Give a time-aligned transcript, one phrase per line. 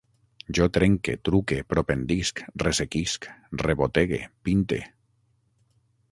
[0.57, 3.27] Jo trenque, truque, propendisc, ressequisc,
[3.65, 4.81] rebotegue, pinte